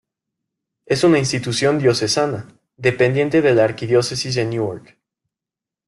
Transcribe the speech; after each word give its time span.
Es 0.87 1.03
una 1.03 1.19
institución 1.19 1.77
diocesana, 1.77 2.47
dependiente 2.75 3.43
de 3.43 3.53
la 3.53 3.65
Archidiócesis 3.65 4.33
de 4.33 4.45
Newark. 4.45 4.97